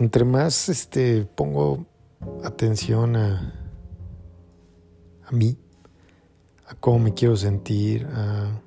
[0.00, 1.84] entre más este, pongo
[2.42, 3.54] atención a,
[5.26, 5.58] a mí,
[6.66, 8.62] a cómo me quiero sentir, a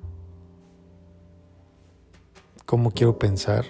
[2.64, 3.64] cómo quiero pensar,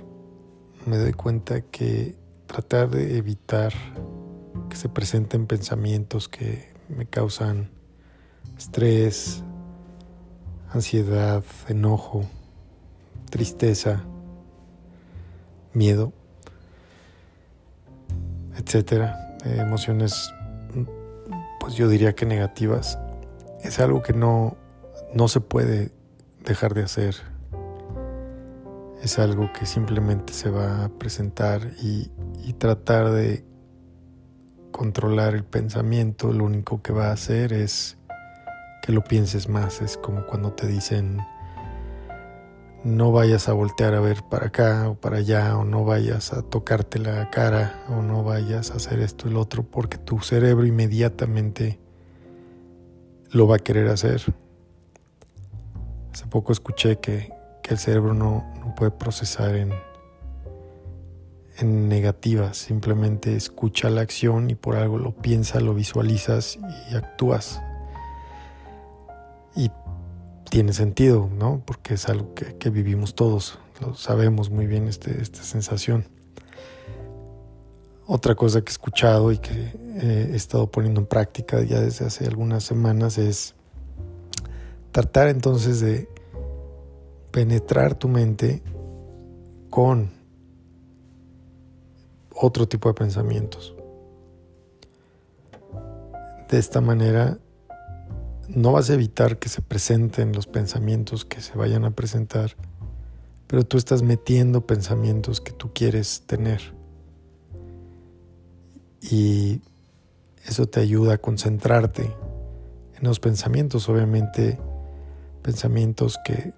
[0.84, 3.72] me doy cuenta que tratar de evitar
[4.68, 7.70] que se presenten pensamientos que me causan
[8.58, 9.42] estrés,
[10.70, 12.26] ansiedad, enojo,
[13.30, 14.04] tristeza,
[15.72, 16.12] miedo,
[18.64, 20.32] etcétera, emociones
[21.64, 22.98] pues yo diría que negativas,
[23.62, 24.54] es algo que no,
[25.14, 25.92] no se puede
[26.44, 27.16] dejar de hacer.
[29.02, 32.10] Es algo que simplemente se va a presentar y,
[32.42, 33.46] y tratar de
[34.72, 37.96] controlar el pensamiento, lo único que va a hacer es
[38.82, 39.80] que lo pienses más.
[39.80, 41.22] Es como cuando te dicen
[42.84, 46.42] no vayas a voltear a ver para acá o para allá, o no vayas a
[46.42, 50.66] tocarte la cara, o no vayas a hacer esto y lo otro, porque tu cerebro
[50.66, 51.80] inmediatamente
[53.30, 54.22] lo va a querer hacer.
[56.12, 57.32] Hace poco escuché que,
[57.68, 59.72] el cerebro no, no, puede procesar en,
[61.56, 66.58] en negativas, simplemente escucha la acción y por algo lo piensa, lo visualizas
[66.90, 67.62] y actúas.
[69.56, 69.70] Y
[70.50, 71.62] tiene sentido, ¿no?
[71.64, 76.06] Porque es algo que, vivimos todos, lo sabemos muy bien este, esta sensación.
[78.06, 82.26] Otra cosa que he escuchado y que he estado poniendo en práctica ya desde hace
[82.26, 83.54] algunas semanas es
[84.92, 86.08] tratar entonces de
[87.30, 88.62] penetrar tu mente
[89.70, 90.12] con
[92.34, 93.74] otro tipo de pensamientos.
[96.48, 97.38] De esta manera
[98.48, 102.56] no vas a evitar que se presenten los pensamientos que se vayan a presentar,
[103.46, 106.74] pero tú estás metiendo pensamientos que tú quieres tener.
[109.00, 109.60] Y
[110.46, 112.14] eso te ayuda a concentrarte
[112.98, 114.58] en los pensamientos, obviamente
[115.42, 116.52] pensamientos que,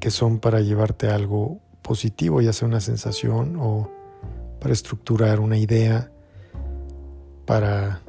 [0.00, 3.90] que son para llevarte a algo positivo, ya sea una sensación o
[4.58, 6.10] para estructurar una idea,
[7.46, 8.00] para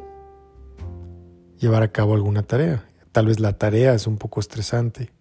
[1.61, 2.83] llevar a cabo alguna tarea.
[3.11, 5.11] Tal vez la tarea es un poco estresante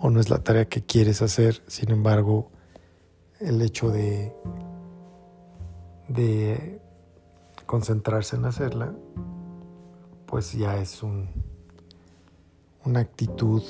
[0.00, 2.50] o no es la tarea que quieres hacer, sin embargo,
[3.40, 4.32] el hecho de,
[6.08, 6.80] de
[7.66, 8.94] concentrarse en hacerla,
[10.26, 11.28] pues ya es un,
[12.84, 13.62] una actitud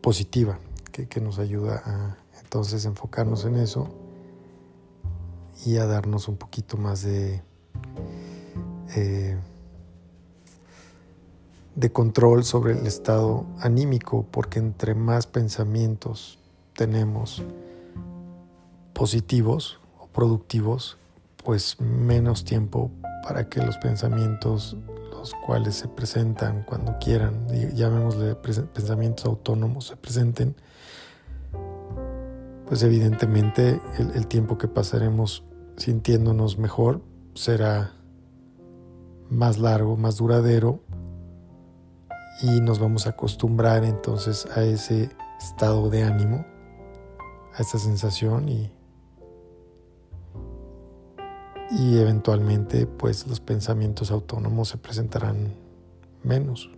[0.00, 0.58] positiva
[0.90, 3.88] que, que, nos ayuda a entonces enfocarnos en eso
[5.66, 7.42] y a darnos un poquito más de...
[8.94, 9.36] Eh,
[11.76, 16.38] de control sobre el estado anímico, porque entre más pensamientos
[16.74, 17.42] tenemos
[18.94, 20.96] positivos o productivos,
[21.44, 22.90] pues menos tiempo
[23.22, 24.74] para que los pensamientos,
[25.10, 30.56] los cuales se presentan cuando quieran, llamémosle pensamientos autónomos, se presenten,
[32.66, 35.44] pues evidentemente el, el tiempo que pasaremos
[35.76, 37.02] sintiéndonos mejor
[37.34, 37.92] será
[39.28, 40.80] más largo, más duradero
[42.42, 46.44] y nos vamos a acostumbrar entonces a ese estado de ánimo,
[47.54, 48.70] a esa sensación y,
[51.70, 55.54] y eventualmente pues los pensamientos autónomos se presentarán
[56.22, 56.70] menos.